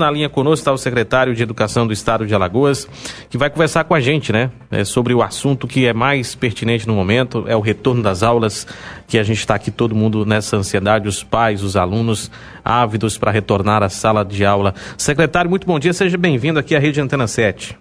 [0.00, 2.86] Na linha conosco está o secretário de Educação do Estado de Alagoas,
[3.28, 6.88] que vai conversar com a gente, né, é, sobre o assunto que é mais pertinente
[6.88, 8.66] no momento, é o retorno das aulas,
[9.06, 12.30] que a gente está aqui todo mundo nessa ansiedade, os pais, os alunos,
[12.64, 14.72] ávidos para retornar à sala de aula.
[14.96, 17.78] Secretário, muito bom dia, seja bem-vindo aqui à Rede Antena 7.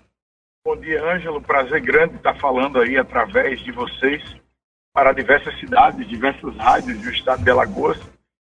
[0.65, 4.21] Bom dia, Ângelo, prazer grande estar falando aí através de vocês
[4.93, 7.97] para diversas cidades, diversas rádios do estado de Alagoas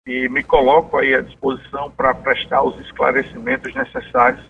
[0.06, 4.44] e me coloco aí à disposição para prestar os esclarecimentos necessários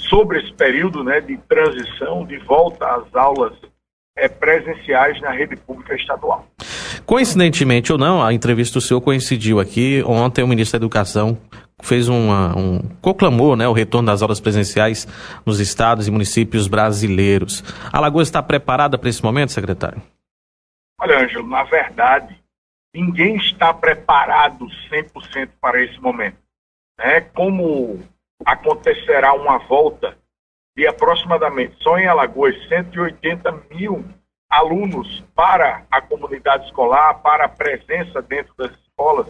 [0.00, 3.52] sobre esse período né, de transição, de volta às aulas
[4.16, 6.46] é, presenciais na rede pública estadual.
[7.04, 10.02] Coincidentemente ou não, a entrevista do senhor coincidiu aqui.
[10.06, 11.38] Ontem o ministro da Educação
[11.80, 15.06] fez uma, um conclamou né, o retorno das aulas presenciais
[15.46, 17.62] nos estados e municípios brasileiros.
[17.92, 20.02] A Alagoas está preparada para esse momento, secretário?
[21.00, 22.36] Olha, Ângelo, na verdade,
[22.94, 26.38] ninguém está preparado 100% para esse momento.
[26.98, 27.20] Né?
[27.20, 28.02] Como
[28.44, 30.16] acontecerá uma volta
[30.76, 34.04] de aproximadamente, só em Alagoas, 180 mil
[34.48, 39.26] alunos para a comunidade escolar, para a presença dentro das escolas,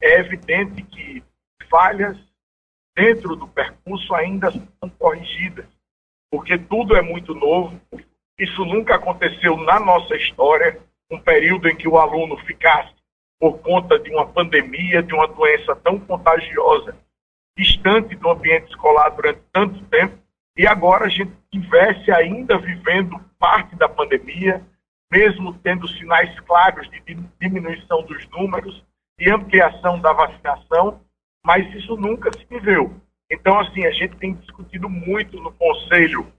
[0.00, 1.22] é evidente que
[1.68, 2.16] falhas
[2.96, 5.66] dentro do percurso ainda são corrigidas,
[6.30, 7.78] porque tudo é muito novo.
[8.38, 12.94] Isso nunca aconteceu na nossa história, um período em que o aluno ficasse
[13.38, 16.96] por conta de uma pandemia, de uma doença tão contagiosa,
[17.56, 20.18] distante do ambiente escolar durante tanto tempo,
[20.56, 24.62] e agora a gente estivesse ainda vivendo parte da pandemia,
[25.12, 27.02] mesmo tendo sinais claros de
[27.40, 28.84] diminuição dos números
[29.18, 31.00] e ampliação da vacinação,
[31.44, 32.94] mas isso nunca se viveu.
[33.30, 36.32] Então, assim, a gente tem discutido muito no Conselho,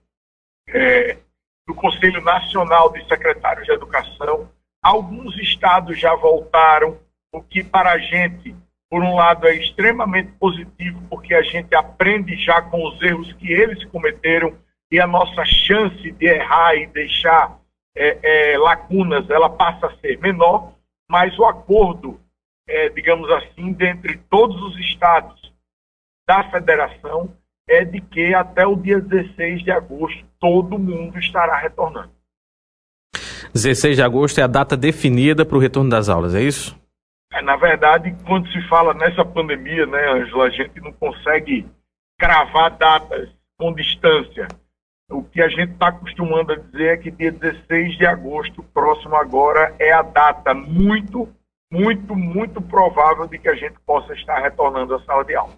[0.70, 1.18] é,
[1.68, 4.50] no Conselho Nacional de Secretários de Educação,
[4.86, 7.00] Alguns estados já voltaram,
[7.34, 8.56] o que para a gente,
[8.88, 13.52] por um lado, é extremamente positivo, porque a gente aprende já com os erros que
[13.52, 14.56] eles cometeram
[14.92, 17.58] e a nossa chance de errar e deixar
[17.96, 20.74] é, é, lacunas, ela passa a ser menor,
[21.10, 22.22] mas o acordo,
[22.68, 25.52] é, digamos assim, dentre todos os estados
[26.28, 27.36] da federação
[27.68, 32.12] é de que até o dia 16 de agosto todo mundo estará retornando.
[33.54, 36.78] 16 de agosto é a data definida para o retorno das aulas, é isso?
[37.34, 41.66] É, na verdade, quando se fala nessa pandemia, né, Ângela, a gente não consegue
[42.20, 44.48] cravar datas com distância.
[45.10, 49.16] O que a gente está acostumando a dizer é que dia 16 de agosto, próximo
[49.16, 51.30] agora, é a data muito,
[51.72, 55.54] muito, muito provável de que a gente possa estar retornando à sala de aula.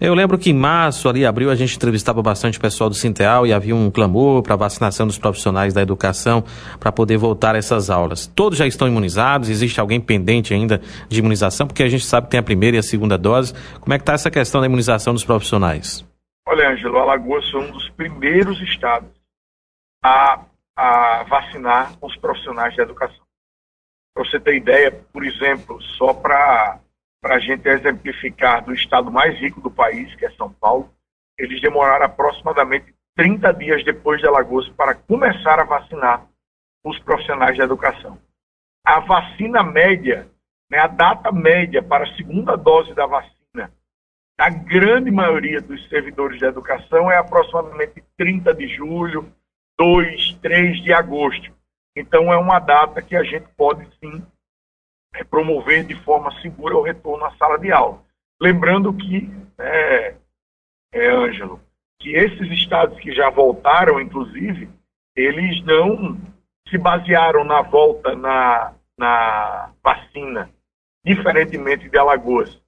[0.00, 3.46] Eu lembro que em março, ali, abril, a gente entrevistava bastante o pessoal do Sinteal
[3.46, 6.42] e havia um clamor para vacinação dos profissionais da educação
[6.78, 8.26] para poder voltar a essas aulas.
[8.26, 9.50] Todos já estão imunizados?
[9.50, 11.66] Existe alguém pendente ainda de imunização?
[11.66, 13.52] Porque a gente sabe que tem a primeira e a segunda dose.
[13.78, 16.02] Como é que está essa questão da imunização dos profissionais?
[16.48, 19.10] Olha, Ângelo, Alagoas foi um dos primeiros estados
[20.02, 20.40] a,
[20.74, 23.20] a vacinar os profissionais da educação.
[24.14, 26.80] Para você ter ideia, por exemplo, só para
[27.20, 30.90] para a gente exemplificar do estado mais rico do país, que é São Paulo,
[31.38, 36.26] eles demoraram aproximadamente 30 dias depois de Alagoas para começar a vacinar
[36.84, 38.18] os profissionais da educação.
[38.84, 40.30] A vacina média,
[40.70, 43.70] né, a data média para a segunda dose da vacina,
[44.38, 49.30] da grande maioria dos servidores da educação é aproximadamente 30 de julho,
[49.78, 51.52] 2, 3 de agosto.
[51.94, 54.24] Então é uma data que a gente pode sim
[55.28, 58.02] promover de forma segura o retorno à sala de aula.
[58.40, 60.14] Lembrando que, é,
[60.92, 61.60] é, Ângelo,
[62.00, 64.68] que esses estados que já voltaram, inclusive,
[65.14, 66.18] eles não
[66.68, 70.50] se basearam na volta na, na vacina,
[71.04, 72.60] diferentemente de Alagoas,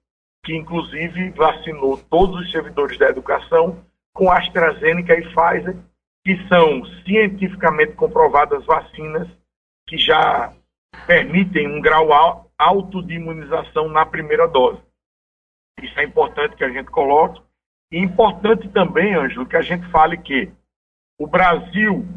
[0.43, 3.83] que inclusive vacinou todos os servidores da educação
[4.13, 5.75] com AstraZeneca e Pfizer,
[6.23, 9.27] que são cientificamente comprovadas vacinas
[9.87, 10.53] que já
[11.05, 14.81] permitem um grau alto de imunização na primeira dose.
[15.81, 17.41] Isso é importante que a gente coloque.
[17.91, 20.51] E importante também, Ângelo, que a gente fale que
[21.19, 22.07] o Brasil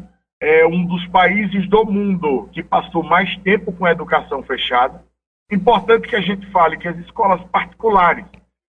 [0.41, 5.03] é um dos países do mundo que passou mais tempo com a educação fechada.
[5.51, 8.25] Importante que a gente fale que as escolas particulares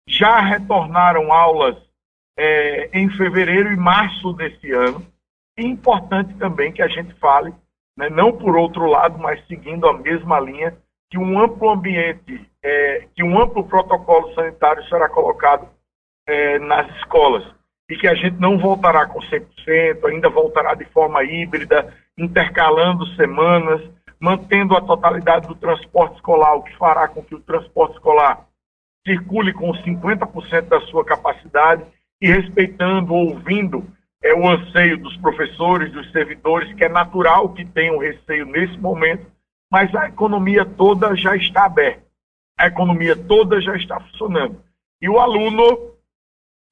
[0.07, 1.75] já retornaram aulas
[2.37, 5.05] é, em fevereiro e março desse ano.
[5.57, 7.53] E importante também que a gente fale
[7.97, 10.77] né, não por outro lado, mas seguindo a mesma linha,
[11.09, 15.67] que um amplo ambiente, é, que um amplo protocolo sanitário será colocado
[16.27, 17.43] é, nas escolas.
[17.89, 23.81] E que a gente não voltará com 100%, ainda voltará de forma híbrida, intercalando semanas,
[24.19, 28.45] mantendo a totalidade do transporte escolar, o que fará com que o transporte escolar
[29.07, 31.85] circule com 50% da sua capacidade
[32.21, 33.85] e respeitando, ouvindo
[34.23, 39.25] é, o anseio dos professores, dos servidores, que é natural que tenham receio nesse momento,
[39.71, 42.03] mas a economia toda já está aberta,
[42.57, 44.63] a economia toda já está funcionando.
[45.01, 45.93] E o aluno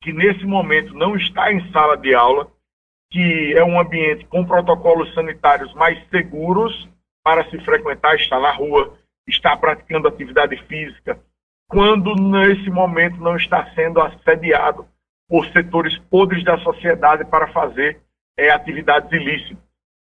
[0.02, 2.48] que nesse momento não está em sala de aula,
[3.12, 6.88] que é um ambiente com protocolos sanitários mais seguros
[7.24, 11.20] para se frequentar, estar na rua, estar praticando atividade física,
[11.68, 14.88] quando nesse momento não está sendo assediado
[15.28, 18.00] por setores podres da sociedade para fazer
[18.38, 19.64] é, atividades ilícitas.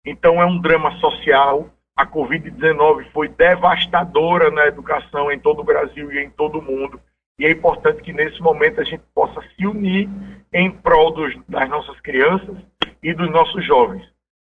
[0.05, 1.71] Então é um drama social.
[1.97, 7.01] A Covid-19 foi devastadora na educação em todo o Brasil e em todo o mundo.
[7.39, 10.09] E é importante que nesse momento a gente possa se unir
[10.53, 12.57] em prol dos, das nossas crianças
[13.03, 14.05] e dos nossos jovens.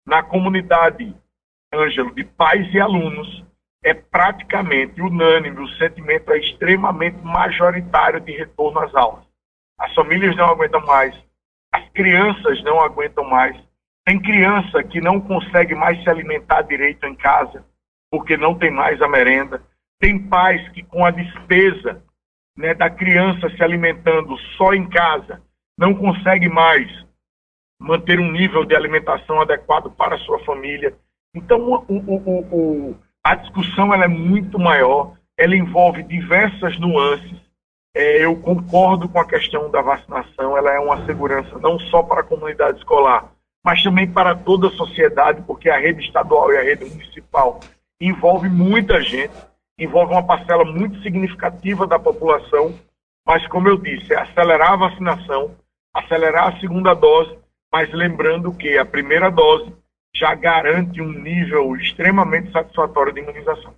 [0.06, 1.14] Na comunidade,
[1.72, 3.44] Ângelo, de pais e alunos,
[3.82, 9.29] é praticamente unânime, o sentimento é extremamente majoritário de retorno às aulas.
[9.80, 11.14] As famílias não aguentam mais,
[11.72, 13.56] as crianças não aguentam mais.
[14.04, 17.64] Tem criança que não consegue mais se alimentar direito em casa,
[18.10, 19.62] porque não tem mais a merenda.
[19.98, 22.02] Tem pais que, com a despesa
[22.56, 25.42] né, da criança se alimentando só em casa,
[25.78, 26.88] não consegue mais
[27.80, 30.94] manter um nível de alimentação adequado para a sua família.
[31.34, 37.38] Então, o, o, o, a discussão ela é muito maior, ela envolve diversas nuances.
[37.94, 42.20] É, eu concordo com a questão da vacinação, ela é uma segurança não só para
[42.20, 43.32] a comunidade escolar,
[43.64, 47.60] mas também para toda a sociedade, porque a rede estadual e a rede municipal
[48.00, 49.32] envolve muita gente
[49.80, 52.78] envolve uma parcela muito significativa da população,
[53.26, 55.56] mas, como eu disse, é acelerar a vacinação,
[55.94, 57.38] acelerar a segunda dose,
[57.72, 59.72] mas lembrando que a primeira dose
[60.14, 63.74] já garante um nível extremamente satisfatório de imunização.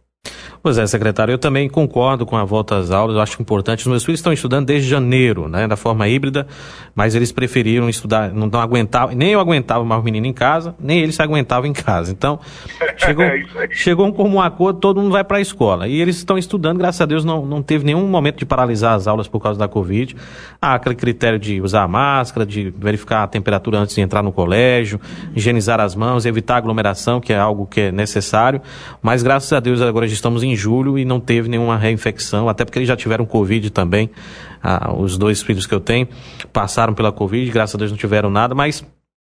[0.63, 3.81] Pois é, secretário, eu também concordo com a volta às aulas, eu acho importante.
[3.81, 6.47] Os meus filhos estão estudando desde janeiro, né, da forma híbrida,
[6.95, 10.77] mas eles preferiram estudar, não, não aguentavam, nem eu aguentava mais o menino em casa,
[10.79, 12.13] nem eles se aguentavam em casa.
[12.13, 12.39] Então,
[12.97, 13.43] chegou, é
[13.73, 15.89] chegou como um acordo, todo mundo vai para a escola.
[15.89, 19.09] E eles estão estudando, graças a Deus, não, não teve nenhum momento de paralisar as
[19.09, 20.15] aulas por causa da Covid.
[20.61, 25.01] Há aquele critério de usar máscara, de verificar a temperatura antes de entrar no colégio,
[25.35, 28.63] higienizar as mãos, evitar aglomeração, que é algo que é necessário.
[29.03, 32.49] Mas, graças a Deus, agora já estamos em em julho e não teve nenhuma reinfecção,
[32.49, 34.11] até porque eles já tiveram Covid também.
[34.63, 36.09] Ah, os dois filhos que eu tenho
[36.53, 38.85] passaram pela Covid, graças a Deus não tiveram nada, mas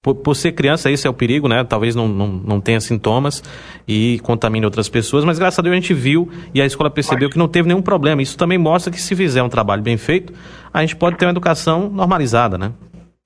[0.02, 1.64] por, por, ser criança, esse é o perigo, né?
[1.64, 3.44] Talvez não, não, não tenha sintomas
[3.88, 7.30] e contamine outras pessoas, mas graças a Deus a gente viu e a escola percebeu
[7.30, 8.22] que não teve nenhum problema.
[8.22, 10.34] Isso também mostra que se fizer um trabalho bem feito,
[10.74, 12.72] a gente pode ter uma educação normalizada, né?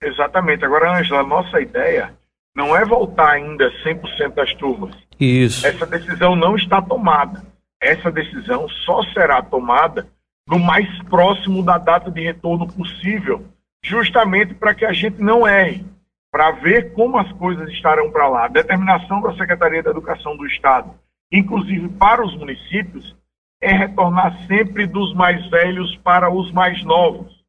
[0.02, 0.66] Exatamente.
[0.66, 2.14] Agora, Ângela, a nossa ideia
[2.56, 4.96] não é voltar ainda 100% das turmas.
[5.20, 5.68] Isso.
[5.68, 7.44] Essa decisão não está tomada
[7.82, 10.08] essa decisão só será tomada
[10.48, 13.44] no mais próximo da data de retorno possível,
[13.84, 15.84] justamente para que a gente não erre,
[16.32, 18.46] para ver como as coisas estarão para lá.
[18.46, 20.94] A determinação da Secretaria da Educação do Estado,
[21.32, 23.16] inclusive para os municípios,
[23.60, 27.42] é retornar sempre dos mais velhos para os mais novos.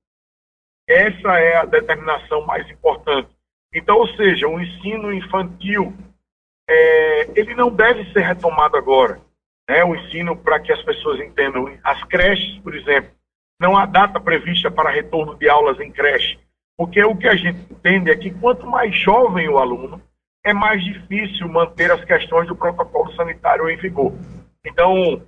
[0.89, 3.29] Essa é a determinação mais importante.
[3.75, 5.95] Então, ou seja, o ensino infantil,
[6.69, 9.21] é, ele não deve ser retomado agora
[9.69, 11.73] né, o ensino para que as pessoas entendam.
[11.85, 13.11] As creches, por exemplo,
[13.61, 16.39] não há data prevista para retorno de aulas em creche,
[16.77, 20.03] porque o que a gente entende é que quanto mais jovem o aluno,
[20.45, 24.13] é mais difícil manter as questões do protocolo sanitário em vigor.
[24.65, 25.23] Então, o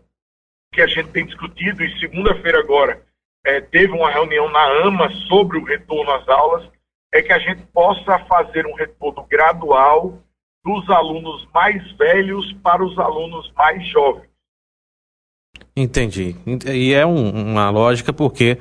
[0.73, 3.01] que a gente tem discutido, e segunda-feira agora
[3.45, 6.69] é, teve uma reunião na AMA sobre o retorno às aulas,
[7.13, 10.19] é que a gente possa fazer um retorno gradual
[10.65, 14.29] dos alunos mais velhos para os alunos mais jovens.
[15.77, 16.37] Entendi.
[16.67, 18.59] E é um, uma lógica porque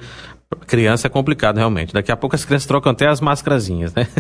[0.67, 1.93] criança é complicado realmente.
[1.93, 4.07] Daqui a pouco as crianças trocam até as máscarazinhas, né?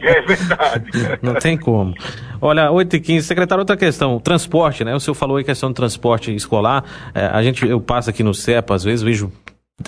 [0.00, 0.90] É verdade.
[1.20, 1.92] Não tem como.
[2.40, 4.94] Olha, 8 e 15 secretário, outra questão, transporte, né?
[4.94, 6.84] O senhor falou aí questão do transporte escolar.
[7.12, 9.32] É, a gente, eu passo aqui no CEPA, às vezes vejo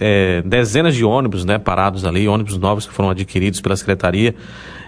[0.00, 4.34] é, dezenas de ônibus né, parados ali, ônibus novos que foram adquiridos pela Secretaria.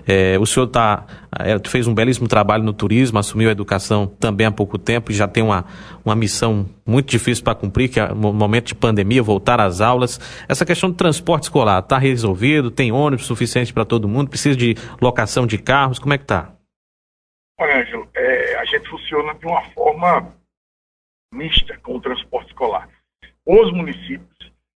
[0.06, 1.06] É, o senhor tá,
[1.38, 5.14] é, fez um belíssimo trabalho no turismo, assumiu a educação também há pouco tempo e
[5.14, 5.64] já tem uma,
[6.04, 10.20] uma missão muito difícil para cumprir, que é o momento de pandemia, voltar às aulas.
[10.46, 12.70] Essa questão do transporte escolar está resolvido?
[12.70, 14.28] Tem ônibus suficiente para todo mundo?
[14.28, 15.98] Precisa de locação de carros?
[15.98, 16.52] Como é que está?
[17.58, 20.34] Olha, Ângelo, é, a gente funciona de uma forma
[21.32, 22.88] mista com o transporte escolar.
[23.46, 24.33] Os municípios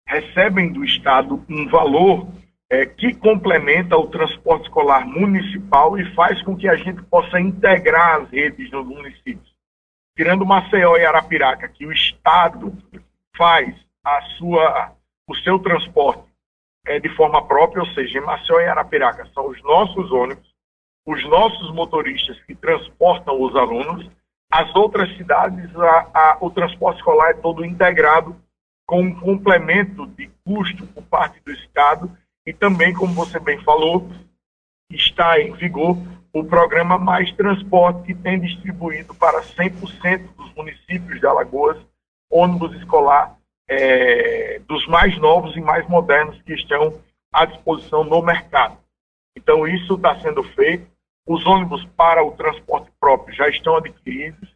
[0.09, 2.27] recebem do Estado um valor
[2.71, 8.23] é, que complementa o transporte escolar municipal e faz com que a gente possa integrar
[8.23, 9.55] as redes nos municípios.
[10.17, 12.73] Tirando Maceió e Arapiraca, que o Estado
[13.37, 13.75] faz
[14.05, 14.93] a sua,
[15.29, 16.25] o seu transporte
[16.87, 20.49] é, de forma própria, ou seja, em Maceió e Arapiraca são os nossos ônibus,
[21.07, 24.11] os nossos motoristas que transportam os alunos.
[24.51, 28.35] As outras cidades, a, a, o transporte escolar é todo integrado
[28.89, 32.11] com um complemento de custo por parte do Estado
[32.47, 34.11] e também, como você bem falou,
[34.91, 35.99] está em vigor
[36.33, 41.77] o programa Mais Transporte, que tem distribuído para 100% dos municípios de Alagoas
[42.31, 43.37] ônibus escolar
[43.69, 46.99] é, dos mais novos e mais modernos que estão
[47.31, 48.79] à disposição no mercado.
[49.37, 50.91] Então, isso está sendo feito.
[51.27, 54.49] Os ônibus para o transporte próprio já estão adquiridos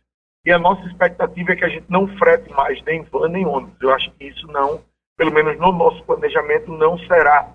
[0.45, 3.81] e a nossa expectativa é que a gente não frete mais nem van nem ônibus.
[3.81, 4.83] Eu acho que isso não,
[5.17, 7.55] pelo menos no nosso planejamento, não será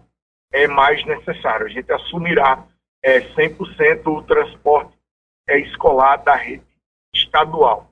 [0.53, 1.65] é, mais necessário.
[1.65, 2.65] A gente assumirá
[3.03, 4.97] é, 100% o transporte
[5.49, 6.63] é, escolar da rede
[7.13, 7.91] estadual.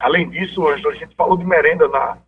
[0.00, 2.18] Além disso, Ângelo, a gente falou de merenda na,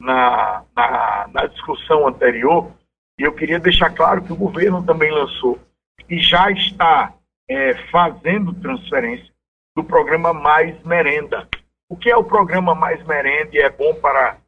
[0.00, 2.70] na, na, na discussão anterior,
[3.18, 5.58] e eu queria deixar claro que o governo também lançou
[6.08, 7.14] e já está
[7.48, 9.31] é, fazendo transferência
[9.76, 11.48] do programa Mais Merenda.
[11.88, 14.38] O que é o programa Mais Merenda e é bom para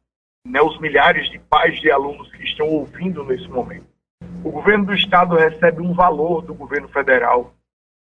[0.45, 3.87] né, os milhares de pais de alunos que estão ouvindo nesse momento?
[4.43, 7.53] O governo do estado recebe um valor do governo federal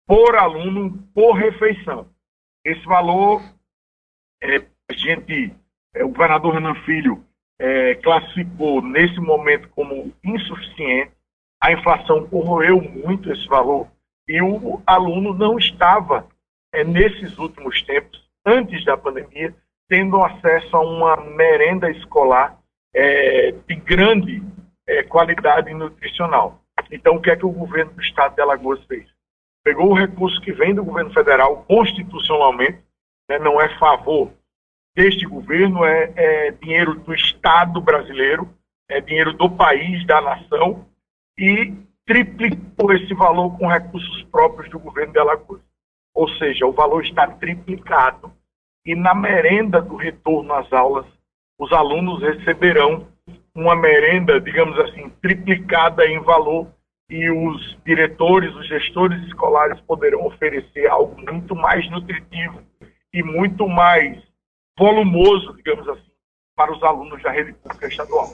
[0.06, 2.08] por aluno por refeição.
[2.64, 3.42] Esse valor,
[4.42, 4.58] é,
[4.90, 5.54] a gente,
[5.94, 7.24] é, o governador Renan Filho
[7.60, 11.12] é, classificou nesse momento como insuficiente.
[11.62, 13.88] A inflação corroeu muito esse valor
[14.28, 16.28] e o aluno não estava,
[16.78, 19.54] é, nesses últimos tempos, antes da pandemia,
[19.90, 22.60] tendo acesso a uma merenda escolar
[22.94, 24.44] é, de grande
[24.86, 26.62] é, qualidade nutricional.
[26.92, 29.08] Então, o que é que o governo do estado de Alagoas fez?
[29.64, 32.80] Pegou o recurso que vem do governo federal constitucionalmente,
[33.28, 34.32] né, não é favor
[34.96, 38.50] deste governo, é, é dinheiro do Estado brasileiro,
[38.90, 40.86] é dinheiro do país, da nação,
[41.38, 41.74] e
[42.06, 45.62] triplicou esse valor com recursos próprios do governo de Alagoas.
[46.18, 48.34] Ou seja, o valor está triplicado
[48.84, 51.06] e na merenda do retorno às aulas,
[51.60, 53.08] os alunos receberão
[53.54, 56.72] uma merenda, digamos assim, triplicada em valor
[57.08, 62.64] e os diretores, os gestores escolares poderão oferecer algo muito mais nutritivo
[63.14, 64.18] e muito mais
[64.76, 66.12] volumoso, digamos assim,
[66.56, 68.32] para os alunos da rede pública estadual.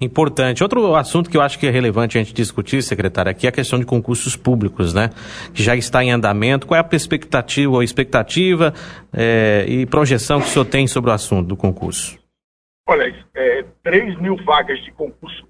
[0.00, 0.62] Importante.
[0.62, 3.52] Outro assunto que eu acho que é relevante a gente discutir, secretário, aqui é a
[3.52, 5.10] questão de concursos públicos, né?
[5.52, 6.66] Que já está em andamento.
[6.66, 8.74] Qual é a perspectiva ou expectativa
[9.12, 12.18] é, e projeção que o senhor tem sobre o assunto do concurso?
[12.86, 15.46] Olha, é, 3 mil vagas de concurso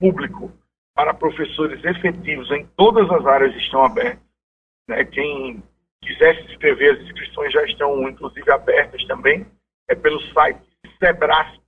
[0.00, 0.50] público
[0.94, 4.22] para professores efetivos em todas as áreas estão abertas.
[4.88, 5.04] Né?
[5.04, 5.62] Quem
[6.02, 9.46] quiser se inscrever, as inscrições já estão, inclusive, abertas também.
[9.88, 10.60] É pelo site
[10.98, 11.60] Sebrasp,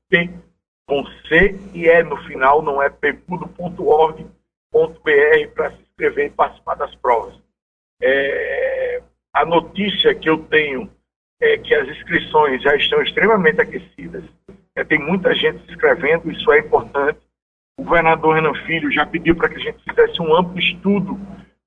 [0.86, 4.28] com C e E no final, não é pepudo.org.br
[5.54, 7.34] para se inscrever e participar das provas.
[8.02, 10.90] É, a notícia que eu tenho
[11.40, 14.24] é que as inscrições já estão extremamente aquecidas
[14.76, 17.20] é, tem muita gente se inscrevendo, isso é importante.
[17.78, 21.18] O governador Renan Filho já pediu para que a gente fizesse um amplo estudo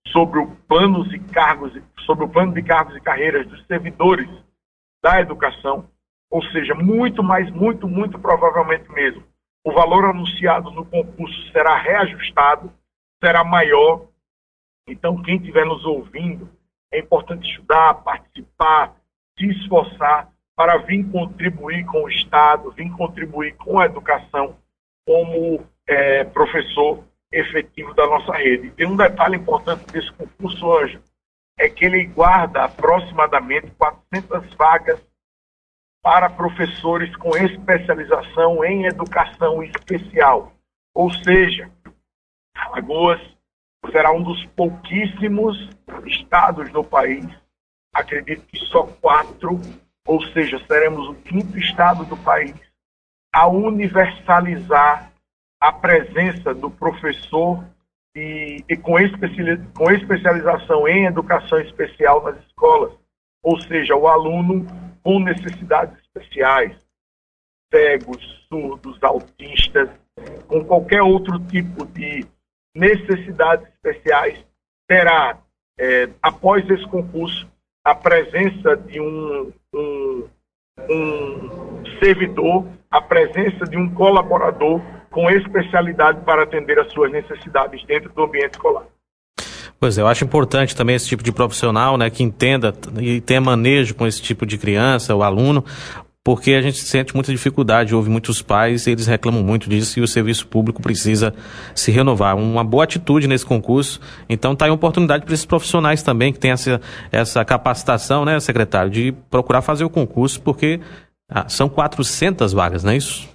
[0.10, 1.72] sobre o planos e cargos,
[2.06, 4.30] sobre o plano de cargos e carreiras dos servidores
[5.02, 5.90] da educação,
[6.30, 9.24] ou seja, muito mais, muito, muito provavelmente mesmo.
[9.64, 12.72] O valor anunciado no concurso será reajustado,
[13.24, 14.08] será maior.
[14.88, 16.50] Então, quem estiver nos ouvindo,
[16.92, 18.96] é importante estudar, participar,
[19.38, 24.58] se esforçar para vir contribuir com o Estado, vir contribuir com a educação
[25.06, 28.72] como é, professor efetivo da nossa rede.
[28.72, 31.02] Tem um detalhe importante desse concurso, Anjo,
[31.60, 35.00] é que ele guarda aproximadamente 400 vagas
[36.08, 40.54] para professores com especialização em educação especial.
[40.96, 41.70] Ou seja,
[42.56, 43.20] Alagoas
[43.92, 45.70] será um dos pouquíssimos
[46.06, 47.28] estados no país,
[47.94, 49.60] acredito que só quatro
[50.08, 52.56] ou seja, seremos o quinto estado do país
[53.34, 55.12] a universalizar
[55.60, 57.66] a presença do professor
[58.16, 58.94] e, e com,
[59.76, 62.94] com especialização em educação especial nas escolas,
[63.44, 64.66] ou seja, o aluno
[65.08, 66.76] com necessidades especiais,
[67.74, 69.90] cegos, surdos, autistas,
[70.50, 72.26] com qualquer outro tipo de
[72.76, 74.38] necessidades especiais,
[74.86, 75.38] terá,
[75.80, 77.50] é, após esse concurso,
[77.86, 80.30] a presença de um, um,
[80.90, 88.12] um servidor, a presença de um colaborador com especialidade para atender às suas necessidades dentro
[88.12, 88.86] do ambiente escolar.
[89.80, 93.40] Pois é, eu acho importante também esse tipo de profissional, né, que entenda e tenha
[93.40, 95.64] manejo com esse tipo de criança, o aluno,
[96.24, 100.08] porque a gente sente muita dificuldade, houve muitos pais, eles reclamam muito disso e o
[100.08, 101.34] serviço público precisa
[101.76, 102.36] se renovar.
[102.36, 106.40] Uma boa atitude nesse concurso, então está aí uma oportunidade para esses profissionais também que
[106.40, 106.82] têm essa,
[107.12, 110.80] essa capacitação, né, secretário, de procurar fazer o concurso, porque
[111.30, 113.30] ah, são 400 vagas, não é isso?